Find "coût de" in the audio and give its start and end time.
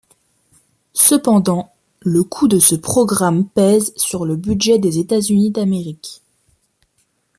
2.23-2.57